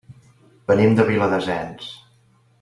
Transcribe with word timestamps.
Venim 0.71 0.95
de 1.01 1.05
Viladasens. 1.11 1.93